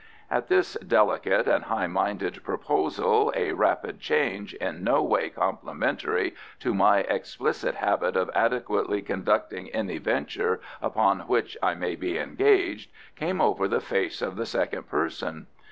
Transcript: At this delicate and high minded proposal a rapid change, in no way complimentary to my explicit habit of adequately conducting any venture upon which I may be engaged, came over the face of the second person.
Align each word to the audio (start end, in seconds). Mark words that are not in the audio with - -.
At 0.31 0.47
this 0.47 0.73
delicate 0.77 1.47
and 1.47 1.65
high 1.65 1.85
minded 1.85 2.43
proposal 2.43 3.31
a 3.35 3.51
rapid 3.51 3.99
change, 3.99 4.55
in 4.55 4.83
no 4.83 5.03
way 5.03 5.29
complimentary 5.29 6.33
to 6.61 6.73
my 6.73 7.01
explicit 7.01 7.75
habit 7.75 8.15
of 8.17 8.31
adequately 8.33 9.03
conducting 9.03 9.69
any 9.69 9.99
venture 9.99 10.59
upon 10.81 11.19
which 11.27 11.55
I 11.61 11.75
may 11.75 11.95
be 11.95 12.17
engaged, 12.17 12.89
came 13.15 13.39
over 13.39 13.67
the 13.67 13.79
face 13.79 14.23
of 14.23 14.37
the 14.37 14.47
second 14.47 14.89
person. 14.89 15.45